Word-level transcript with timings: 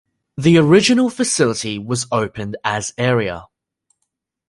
The 0.35 0.57
original 0.57 1.11
facility 1.11 1.77
was 1.77 2.07
opened 2.11 2.57
as 2.63 2.91
area. 2.97 3.45